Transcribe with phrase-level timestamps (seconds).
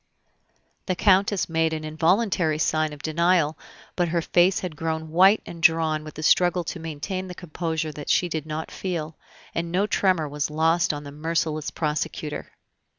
[0.87, 3.55] The Countess made an involuntary sign of denial,
[3.95, 7.91] but her face had grown white and drawn with the struggle to maintain the composure
[7.91, 9.15] that she did not feel,
[9.53, 12.51] and no tremor was lost on the merciless prosecutor.